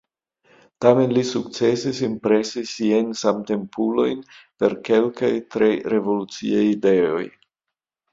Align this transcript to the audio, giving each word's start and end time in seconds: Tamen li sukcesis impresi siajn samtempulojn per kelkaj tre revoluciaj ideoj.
Tamen 0.83 1.11
li 1.15 1.21
sukcesis 1.31 1.99
impresi 2.07 2.63
siajn 2.69 3.11
samtempulojn 3.19 4.23
per 4.63 4.75
kelkaj 4.89 5.31
tre 5.57 5.69
revoluciaj 5.95 6.65
ideoj. 6.71 7.23